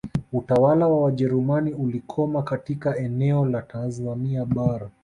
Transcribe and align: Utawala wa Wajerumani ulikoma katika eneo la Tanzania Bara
Utawala 0.33 0.87
wa 0.87 1.01
Wajerumani 1.01 1.73
ulikoma 1.73 2.43
katika 2.43 2.97
eneo 2.97 3.45
la 3.45 3.61
Tanzania 3.61 4.45
Bara 4.45 4.89